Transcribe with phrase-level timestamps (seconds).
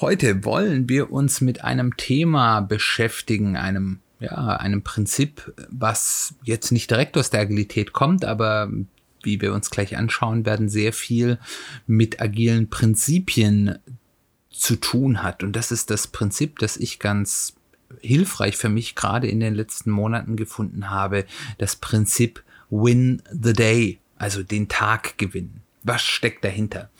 [0.00, 6.90] Heute wollen wir uns mit einem Thema beschäftigen, einem ja, einem Prinzip, was jetzt nicht
[6.90, 8.70] direkt aus der Agilität kommt, aber
[9.22, 11.38] wie wir uns gleich anschauen werden, sehr viel
[11.86, 13.78] mit agilen Prinzipien
[14.50, 15.42] zu tun hat.
[15.42, 17.54] Und das ist das Prinzip, das ich ganz
[18.00, 21.26] hilfreich für mich gerade in den letzten Monaten gefunden habe.
[21.58, 25.62] Das Prinzip Win the Day, also den Tag gewinnen.
[25.82, 26.90] Was steckt dahinter?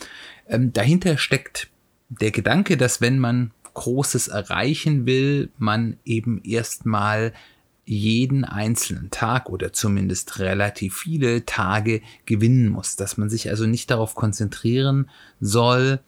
[0.47, 1.71] Ähm, dahinter steckt
[2.11, 7.33] der Gedanke, dass wenn man Großes erreichen will, man eben erstmal
[7.85, 13.91] jeden einzelnen Tag oder zumindest relativ viele Tage gewinnen muss, dass man sich also nicht
[13.91, 15.09] darauf konzentrieren
[15.41, 16.01] soll,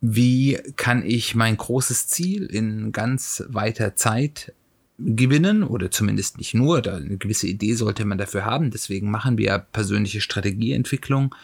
[0.00, 4.52] wie kann ich mein großes Ziel in ganz weiter Zeit
[4.98, 9.38] gewinnen oder zumindest nicht nur, da eine gewisse Idee sollte man dafür haben, deswegen machen
[9.38, 11.34] wir persönliche Strategieentwicklung,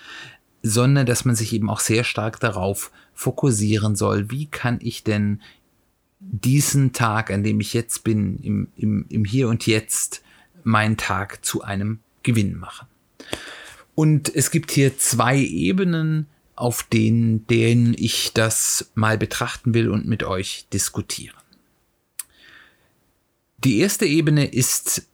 [0.64, 5.42] sondern dass man sich eben auch sehr stark darauf fokussieren soll, wie kann ich denn
[6.18, 10.22] diesen Tag, an dem ich jetzt bin, im, im, im Hier und Jetzt,
[10.64, 12.88] meinen Tag zu einem Gewinn machen.
[13.94, 20.06] Und es gibt hier zwei Ebenen, auf denen, denen ich das mal betrachten will und
[20.06, 21.36] mit euch diskutieren.
[23.58, 25.06] Die erste Ebene ist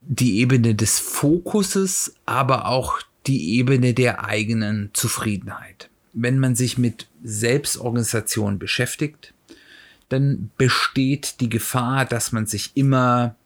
[0.00, 5.90] die Ebene des Fokuses, aber auch die Ebene der eigenen Zufriedenheit.
[6.12, 9.34] Wenn man sich mit Selbstorganisation beschäftigt,
[10.08, 13.36] dann besteht die Gefahr, dass man sich immer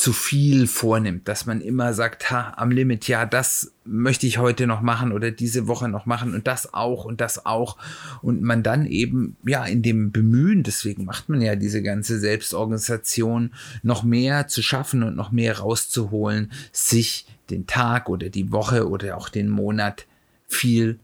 [0.00, 4.66] zu viel vornimmt, dass man immer sagt, ha, am Limit, ja, das möchte ich heute
[4.66, 7.76] noch machen oder diese Woche noch machen und das auch und das auch
[8.22, 13.52] und man dann eben, ja, in dem Bemühen, deswegen macht man ja diese ganze Selbstorganisation,
[13.82, 19.16] noch mehr zu schaffen und noch mehr rauszuholen, sich den Tag oder die Woche oder
[19.16, 20.06] auch den Monat
[20.46, 20.98] viel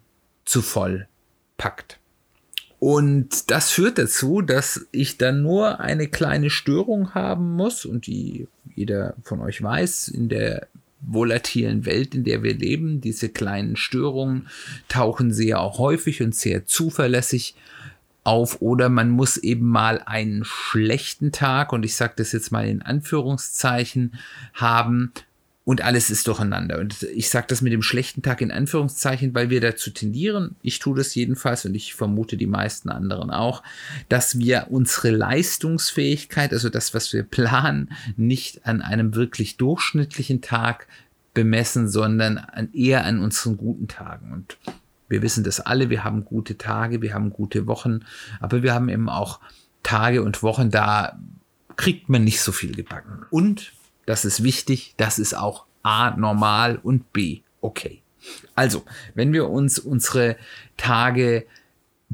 [0.44, 1.08] zu voll
[1.56, 1.98] packt.
[2.78, 8.48] Und das führt dazu, dass ich dann nur eine kleine Störung haben muss und die
[8.74, 10.68] jeder von euch weiß, in der
[11.00, 14.48] volatilen Welt, in der wir leben, diese kleinen Störungen
[14.88, 17.54] tauchen sehr auch häufig und sehr zuverlässig
[18.24, 22.66] auf oder man muss eben mal einen schlechten Tag und ich sage das jetzt mal
[22.66, 24.14] in Anführungszeichen
[24.52, 25.12] haben,
[25.66, 26.78] und alles ist durcheinander.
[26.78, 30.78] Und ich sage das mit dem schlechten Tag in Anführungszeichen, weil wir dazu tendieren, ich
[30.78, 33.64] tue das jedenfalls und ich vermute die meisten anderen auch,
[34.08, 40.86] dass wir unsere Leistungsfähigkeit, also das, was wir planen, nicht an einem wirklich durchschnittlichen Tag
[41.34, 44.32] bemessen, sondern an, eher an unseren guten Tagen.
[44.32, 44.58] Und
[45.08, 48.04] wir wissen das alle, wir haben gute Tage, wir haben gute Wochen,
[48.38, 49.40] aber wir haben eben auch
[49.82, 51.18] Tage und Wochen, da
[51.74, 53.26] kriegt man nicht so viel gebacken.
[53.30, 53.72] Und
[54.06, 54.94] das ist wichtig.
[54.96, 58.02] Das ist auch A normal und B okay.
[58.54, 58.84] Also,
[59.14, 60.36] wenn wir uns unsere
[60.76, 61.46] Tage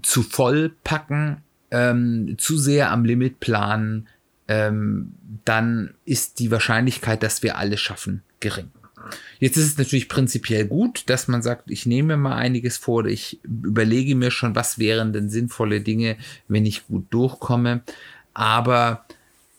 [0.03, 4.09] zu voll packen, ähm, zu sehr am Limit planen,
[4.49, 5.15] ähm,
[5.45, 8.71] dann ist die Wahrscheinlichkeit, dass wir alles schaffen, gering.
[9.39, 13.41] Jetzt ist es natürlich prinzipiell gut, dass man sagt, ich nehme mal einiges vor, ich
[13.43, 16.17] überlege mir schon, was wären denn sinnvolle Dinge,
[16.47, 17.83] wenn ich gut durchkomme.
[18.33, 19.05] Aber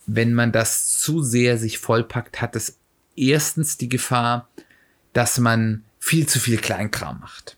[0.05, 2.77] wenn man das zu sehr sich vollpackt, hat es
[3.15, 4.49] erstens die Gefahr,
[5.13, 7.57] dass man viel zu viel Kleinkram macht.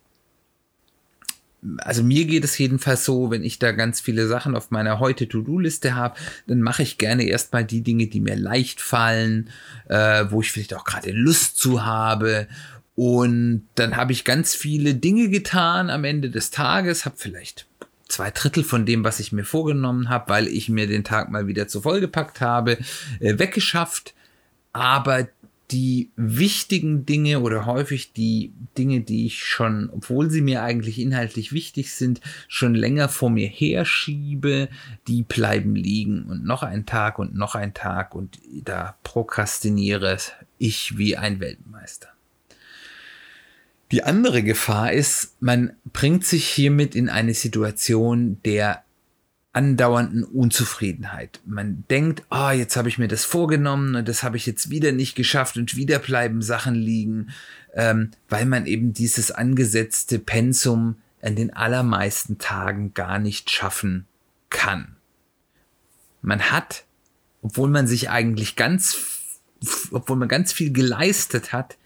[1.80, 5.28] Also mir geht es jedenfalls so, wenn ich da ganz viele Sachen auf meiner heute
[5.28, 9.50] To-Do-Liste habe, dann mache ich gerne erstmal die Dinge, die mir leicht fallen,
[9.88, 12.48] äh, wo ich vielleicht auch gerade Lust zu habe.
[12.94, 17.66] Und dann habe ich ganz viele Dinge getan am Ende des Tages, habe vielleicht
[18.16, 21.48] zwei Drittel von dem, was ich mir vorgenommen habe, weil ich mir den Tag mal
[21.48, 22.78] wieder zu voll gepackt habe,
[23.20, 24.14] äh, weggeschafft.
[24.72, 25.28] Aber
[25.72, 31.52] die wichtigen Dinge oder häufig die Dinge, die ich schon, obwohl sie mir eigentlich inhaltlich
[31.52, 34.70] wichtig sind, schon länger vor mir herschiebe,
[35.08, 40.18] die bleiben liegen und noch ein Tag und noch ein Tag und da prokrastiniere
[40.58, 42.15] ich wie ein Weltmeister.
[43.92, 48.84] Die andere Gefahr ist, man bringt sich hiermit in eine Situation der
[49.54, 51.40] andauernden Unzufriedenheit.
[51.46, 54.70] Man denkt, ah, oh, jetzt habe ich mir das vorgenommen und das habe ich jetzt
[54.70, 57.30] wieder nicht geschafft und wieder bleiben Sachen liegen,
[57.74, 64.08] ähm, weil man eben dieses angesetzte Pensum an den allermeisten Tagen gar nicht schaffen
[64.50, 64.98] kann.
[66.22, 66.86] man hat,
[67.42, 68.98] obwohl man sich eigentlich ganz,
[69.92, 71.78] obwohl man ganz viel geleistet hat,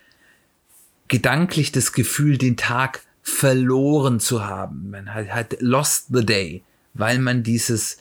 [1.09, 4.89] gedanklich das Gefühl, den Tag verloren zu haben.
[4.89, 6.63] Man hat, hat lost the day,
[6.93, 7.97] weil man dieses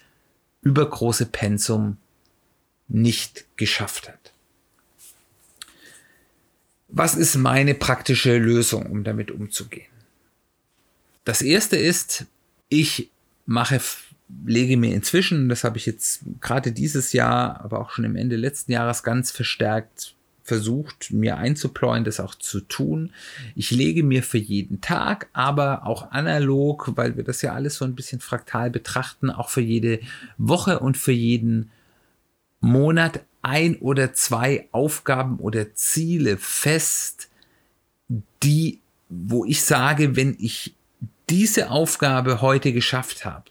[0.62, 1.96] übergroße Pensum
[2.86, 4.32] nicht geschafft hat.
[6.88, 9.90] Was ist meine praktische Lösung, um damit umzugehen?
[11.24, 12.24] Das erste ist,
[12.70, 13.10] ich
[13.44, 13.80] mache,
[14.46, 18.36] lege mir inzwischen, das habe ich jetzt gerade dieses Jahr, aber auch schon im Ende
[18.36, 20.14] letzten Jahres ganz verstärkt
[20.48, 23.12] versucht, mir einzupläuen, das auch zu tun.
[23.54, 27.84] Ich lege mir für jeden Tag, aber auch analog, weil wir das ja alles so
[27.84, 30.00] ein bisschen fraktal betrachten, auch für jede
[30.38, 31.70] Woche und für jeden
[32.60, 37.28] Monat ein oder zwei Aufgaben oder Ziele fest,
[38.42, 40.74] die, wo ich sage, wenn ich
[41.28, 43.44] diese Aufgabe heute geschafft habe,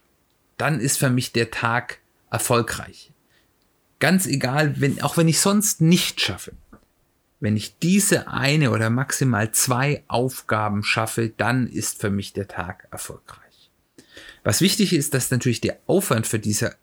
[0.58, 2.00] dann ist für mich der Tag
[2.32, 3.12] erfolgreich.
[4.00, 6.54] Ganz egal, wenn, auch wenn ich sonst nicht schaffe.
[7.40, 12.88] Wenn ich diese eine oder maximal zwei Aufgaben schaffe, dann ist für mich der Tag
[12.92, 13.70] erfolgreich.
[14.44, 16.76] Was wichtig ist, dass natürlich der Aufwand für diese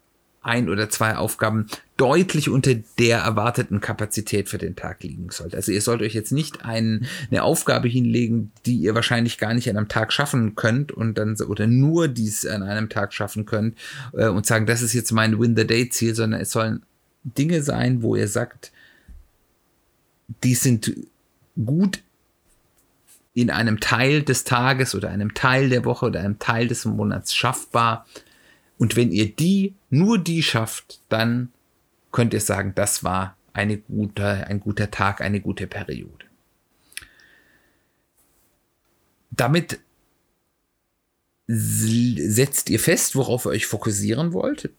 [0.45, 1.67] ein oder zwei Aufgaben
[1.97, 5.57] deutlich unter der erwarteten Kapazität für den Tag liegen sollte.
[5.57, 9.71] Also ihr sollt euch jetzt nicht ein, eine Aufgabe hinlegen, die ihr wahrscheinlich gar nicht
[9.71, 13.79] an einem Tag schaffen könnt und dann oder nur dies an einem Tag schaffen könnt
[14.13, 16.83] äh, und sagen, das ist jetzt mein Win the Day Ziel, sondern es sollen
[17.25, 18.71] Dinge sein, wo ihr sagt,
[20.29, 20.95] die sind
[21.65, 22.03] gut
[23.35, 27.35] in einem Teil des Tages oder einem Teil der Woche oder einem Teil des Monats
[27.35, 28.07] schaffbar.
[28.79, 31.53] Und wenn ihr die, nur die schafft, dann
[32.13, 36.27] könnt ihr sagen, das war eine gute, ein guter Tag, eine gute Periode.
[39.31, 39.81] Damit
[41.47, 44.71] setzt ihr fest, worauf ihr euch fokussieren wollt.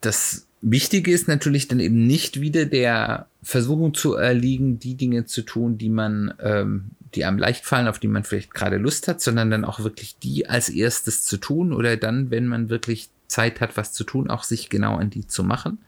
[0.00, 5.42] Das Wichtige ist natürlich dann eben nicht wieder der Versuchung zu erliegen, die Dinge zu
[5.42, 9.20] tun, die man, ähm, die einem leicht fallen, auf die man vielleicht gerade Lust hat,
[9.20, 13.60] sondern dann auch wirklich die als erstes zu tun oder dann, wenn man wirklich Zeit
[13.60, 15.78] hat, was zu tun, auch sich genau an die zu machen.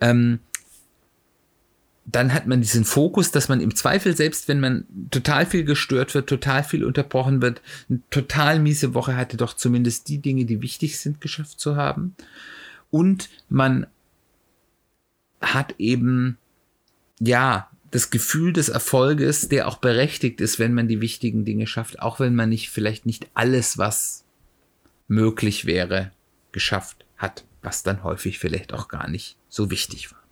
[0.00, 0.38] Ähm,
[2.04, 6.14] dann hat man diesen Fokus, dass man im Zweifel, selbst wenn man total viel gestört
[6.14, 10.62] wird, total viel unterbrochen wird, eine total miese Woche hatte, doch zumindest die Dinge, die
[10.62, 12.14] wichtig sind, geschafft zu haben
[12.92, 13.86] und man
[15.40, 16.38] hat eben,
[17.18, 22.00] ja, das Gefühl des Erfolges, der auch berechtigt ist, wenn man die wichtigen Dinge schafft,
[22.00, 24.24] auch wenn man nicht vielleicht nicht alles, was
[25.08, 26.12] möglich wäre,
[26.52, 30.22] geschafft hat, was dann häufig vielleicht auch gar nicht so wichtig war.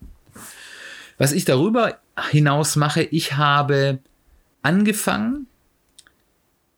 [1.19, 1.99] Was ich darüber
[2.31, 3.99] hinaus mache, ich habe
[4.63, 5.47] angefangen,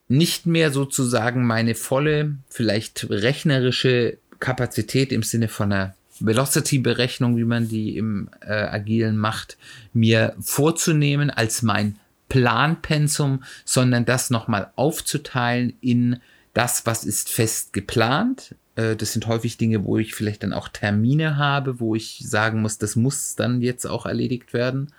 [0.07, 7.69] nicht mehr sozusagen meine volle, vielleicht rechnerische Kapazität im Sinne von einer Velocity-Berechnung, wie man
[7.69, 9.57] die im äh, Agilen macht,
[9.93, 11.97] mir vorzunehmen als mein
[12.27, 16.19] Planpensum, sondern das nochmal aufzuteilen in
[16.53, 18.55] das, was ist fest geplant.
[18.75, 22.61] Äh, das sind häufig Dinge, wo ich vielleicht dann auch Termine habe, wo ich sagen
[22.61, 24.91] muss, das muss dann jetzt auch erledigt werden.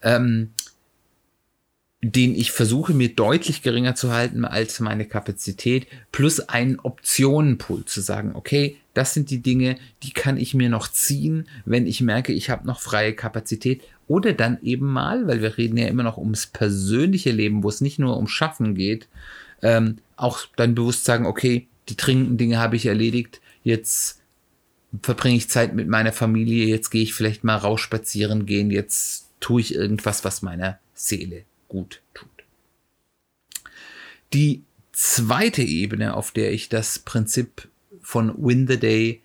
[0.00, 0.52] Ähm,
[2.12, 8.00] den ich versuche mir deutlich geringer zu halten als meine Kapazität, plus einen Optionenpool zu
[8.00, 12.32] sagen, okay, das sind die Dinge, die kann ich mir noch ziehen, wenn ich merke,
[12.32, 13.82] ich habe noch freie Kapazität.
[14.06, 17.80] Oder dann eben mal, weil wir reden ja immer noch ums persönliche Leben, wo es
[17.80, 19.08] nicht nur um Schaffen geht,
[19.62, 24.20] ähm, auch dann bewusst sagen, okay, die dringenden Dinge habe ich erledigt, jetzt
[25.02, 29.28] verbringe ich Zeit mit meiner Familie, jetzt gehe ich vielleicht mal raus spazieren gehen, jetzt
[29.40, 32.28] tue ich irgendwas, was meiner Seele gut tut.
[34.32, 37.68] Die zweite Ebene, auf der ich das Prinzip
[38.00, 39.22] von Win the Day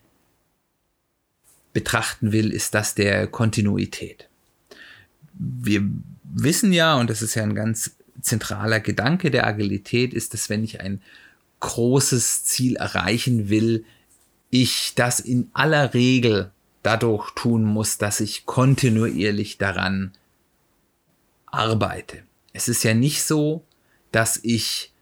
[1.72, 4.28] betrachten will, ist das der Kontinuität.
[5.34, 5.82] Wir
[6.24, 10.64] wissen ja, und das ist ja ein ganz zentraler Gedanke der Agilität, ist, dass wenn
[10.64, 11.00] ich ein
[11.60, 13.84] großes Ziel erreichen will,
[14.50, 16.50] ich das in aller Regel
[16.82, 20.12] dadurch tun muss, dass ich kontinuierlich daran
[21.46, 22.22] arbeite.
[22.52, 23.64] Es ist ja nicht so,
[24.10, 24.92] dass ich,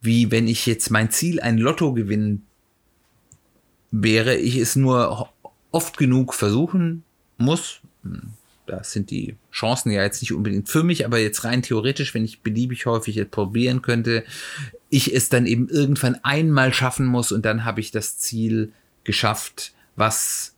[0.00, 2.46] wie wenn ich jetzt mein Ziel ein Lotto gewinnen
[3.90, 5.30] wäre, ich es nur
[5.72, 7.04] oft genug versuchen
[7.38, 7.80] muss.
[8.66, 12.24] Da sind die Chancen ja jetzt nicht unbedingt für mich, aber jetzt rein theoretisch, wenn
[12.24, 14.24] ich beliebig häufig jetzt probieren könnte,
[14.90, 18.72] ich es dann eben irgendwann einmal schaffen muss und dann habe ich das Ziel
[19.04, 20.54] geschafft, was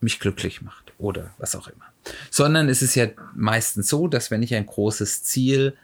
[0.00, 1.94] mich glücklich macht oder was auch immer
[2.30, 5.76] sondern es ist ja meistens so, dass wenn ich ein großes Ziel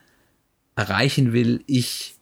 [0.76, 2.16] erreichen will, ich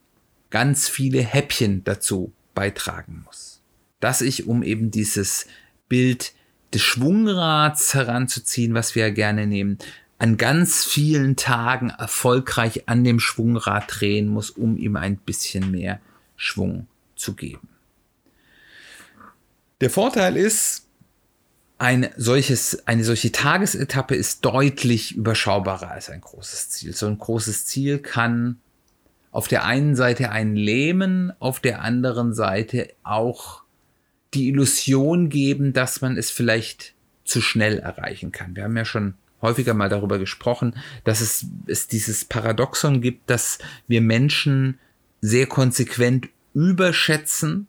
[0.51, 3.63] ganz viele Häppchen dazu beitragen muss.
[4.01, 5.47] Dass ich, um eben dieses
[5.89, 6.33] Bild
[6.73, 9.79] des Schwungrads heranzuziehen, was wir ja gerne nehmen,
[10.19, 16.01] an ganz vielen Tagen erfolgreich an dem Schwungrad drehen muss, um ihm ein bisschen mehr
[16.37, 17.69] Schwung zu geben.
[19.81, 20.88] Der Vorteil ist,
[21.79, 26.95] ein solches, eine solche Tagesetappe ist deutlich überschaubarer als ein großes Ziel.
[26.95, 28.59] So ein großes Ziel kann
[29.31, 33.63] auf der einen Seite einen lähmen, auf der anderen Seite auch
[34.35, 36.95] die Illusion geben, dass man es vielleicht
[37.25, 38.57] zu schnell erreichen kann.
[38.57, 43.59] Wir haben ja schon häufiger mal darüber gesprochen, dass es, es dieses Paradoxon gibt, dass
[43.87, 44.79] wir Menschen
[45.21, 47.69] sehr konsequent überschätzen,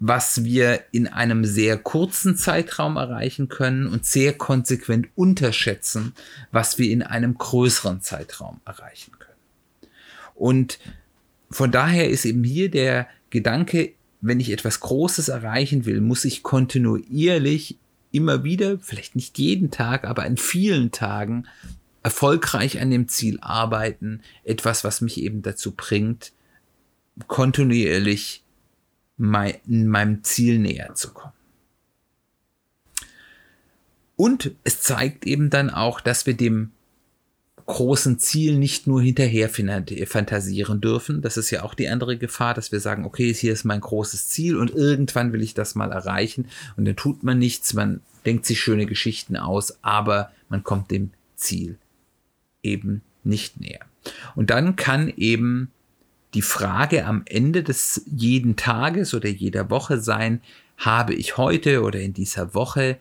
[0.00, 6.14] was wir in einem sehr kurzen Zeitraum erreichen können und sehr konsequent unterschätzen,
[6.52, 9.28] was wir in einem größeren Zeitraum erreichen können.
[10.34, 10.78] Und
[11.50, 16.42] von daher ist eben hier der Gedanke, wenn ich etwas Großes erreichen will, muss ich
[16.42, 17.78] kontinuierlich
[18.10, 21.46] immer wieder, vielleicht nicht jeden Tag, aber an vielen Tagen
[22.02, 24.22] erfolgreich an dem Ziel arbeiten.
[24.44, 26.32] Etwas, was mich eben dazu bringt,
[27.26, 28.44] kontinuierlich
[29.18, 31.32] mein, meinem Ziel näher zu kommen.
[34.16, 36.72] Und es zeigt eben dann auch, dass wir dem
[37.66, 41.20] großen Ziel nicht nur hinterher fantasieren dürfen.
[41.20, 44.28] Das ist ja auch die andere Gefahr, dass wir sagen, okay, hier ist mein großes
[44.28, 46.46] Ziel und irgendwann will ich das mal erreichen
[46.76, 51.10] und dann tut man nichts, man denkt sich schöne Geschichten aus, aber man kommt dem
[51.36, 51.76] Ziel
[52.62, 53.84] eben nicht näher.
[54.34, 55.70] Und dann kann eben
[56.34, 60.42] die Frage am Ende des jeden Tages oder jeder Woche sein,
[60.76, 62.98] habe ich heute oder in dieser Woche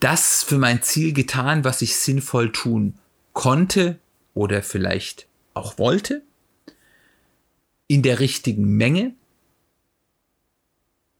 [0.00, 2.98] das für mein Ziel getan, was ich sinnvoll tun
[3.32, 3.98] konnte
[4.34, 6.22] oder vielleicht auch wollte,
[7.86, 9.14] in der richtigen Menge,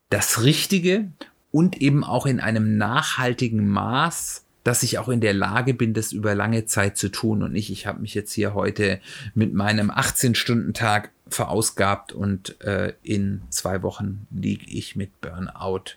[0.08, 1.10] das Richtige?
[1.52, 6.12] Und eben auch in einem nachhaltigen Maß, dass ich auch in der Lage bin, das
[6.12, 9.00] über lange Zeit zu tun und nicht, ich habe mich jetzt hier heute
[9.34, 15.96] mit meinem 18-Stunden-Tag verausgabt und äh, in zwei Wochen liege ich mit Burnout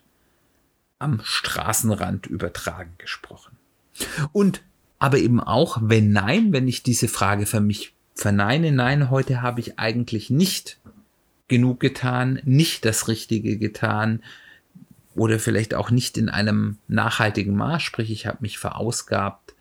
[0.98, 3.58] am Straßenrand übertragen gesprochen.
[4.32, 4.64] Und
[4.98, 9.60] aber eben auch, wenn nein, wenn ich diese Frage für mich verneine, nein, heute habe
[9.60, 10.80] ich eigentlich nicht
[11.48, 14.24] genug getan, nicht das Richtige getan,
[15.16, 19.54] oder vielleicht auch nicht in einem nachhaltigen Maß, sprich ich habe mich verausgabt,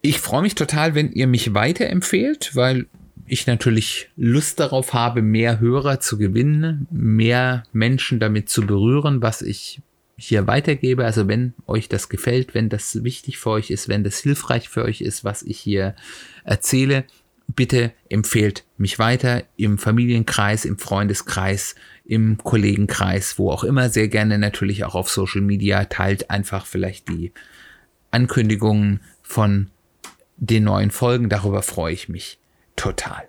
[0.00, 2.86] Ich freue mich total, wenn ihr mich weiterempfehlt, weil
[3.26, 9.40] ich natürlich Lust darauf habe, mehr Hörer zu gewinnen, mehr Menschen damit zu berühren, was
[9.40, 9.80] ich
[10.16, 11.04] hier weitergebe.
[11.04, 14.84] Also wenn euch das gefällt, wenn das wichtig für euch ist, wenn das hilfreich für
[14.84, 15.94] euch ist, was ich hier
[16.44, 17.04] erzähle,
[17.48, 21.74] bitte empfehlt mich weiter im Familienkreis, im Freundeskreis,
[22.04, 27.08] im Kollegenkreis, wo auch immer, sehr gerne natürlich auch auf Social Media, teilt einfach vielleicht
[27.08, 27.32] die
[28.10, 29.70] Ankündigungen von
[30.36, 31.28] den neuen Folgen.
[31.28, 32.38] Darüber freue ich mich
[32.76, 33.24] total.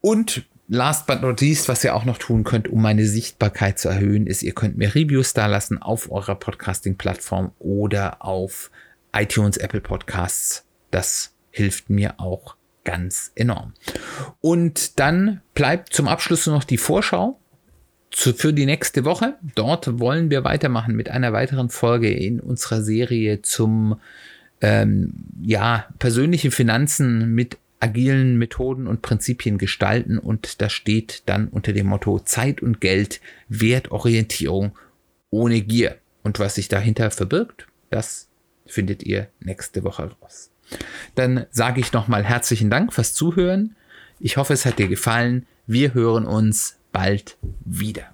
[0.00, 3.88] Und last but not least, was ihr auch noch tun könnt, um meine Sichtbarkeit zu
[3.88, 8.70] erhöhen, ist, ihr könnt mir Reviews da lassen auf eurer Podcasting-Plattform oder auf
[9.12, 10.64] iTunes, Apple Podcasts.
[10.90, 13.74] Das hilft mir auch ganz enorm.
[14.40, 17.38] Und dann bleibt zum Abschluss noch die Vorschau
[18.10, 19.34] zu, für die nächste Woche.
[19.54, 24.00] Dort wollen wir weitermachen mit einer weiteren Folge in unserer Serie zum
[24.62, 25.12] ähm,
[25.42, 31.86] ja persönliche Finanzen mit agilen Methoden und Prinzipien gestalten und das steht dann unter dem
[31.86, 34.76] Motto Zeit und Geld, Wertorientierung
[35.30, 35.96] ohne Gier.
[36.22, 38.28] Und was sich dahinter verbirgt, das
[38.66, 40.50] findet ihr nächste Woche raus.
[41.14, 43.76] Dann sage ich nochmal herzlichen Dank fürs Zuhören.
[44.20, 45.46] Ich hoffe, es hat dir gefallen.
[45.66, 48.10] Wir hören uns bald wieder.